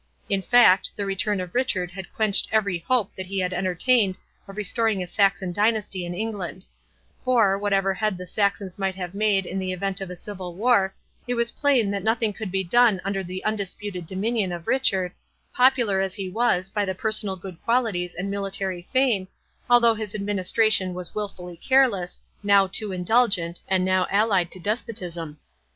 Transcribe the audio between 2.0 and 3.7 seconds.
quenched every hope that he had